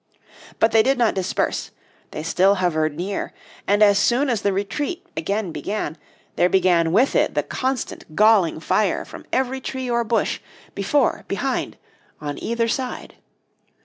But 0.57 0.71
they 0.71 0.81
did 0.81 0.97
not 0.97 1.13
disperse; 1.13 1.69
they 2.09 2.23
still 2.23 2.55
hovered 2.55 2.97
near, 2.97 3.33
and 3.67 3.83
as 3.83 3.99
soon 3.99 4.31
as 4.31 4.41
the 4.41 4.51
retreat 4.51 5.05
again 5.15 5.51
began, 5.51 5.95
there 6.37 6.49
began 6.49 6.91
with 6.91 7.15
it 7.15 7.35
the 7.35 7.43
constant 7.43 8.15
galling 8.15 8.59
fire 8.61 9.05
from 9.05 9.27
every 9.31 9.61
tree 9.61 9.91
or 9.91 10.03
bush, 10.03 10.39
before, 10.73 11.23
behind, 11.27 11.77
on 12.19 12.41
either 12.43 12.67
side. 12.67 13.13